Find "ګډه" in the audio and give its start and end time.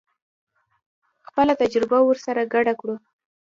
2.53-2.73